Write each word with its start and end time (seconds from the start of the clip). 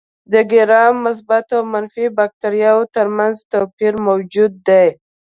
د 0.33 0.35
ګرام 0.51 0.95
مثبت 1.05 1.45
او 1.55 1.61
منفي 1.73 2.05
باکتریاوو 2.17 2.91
تر 2.95 3.07
منځ 3.17 3.35
توپیر 3.51 3.93
موجود 4.07 4.51
دی. 4.67 4.87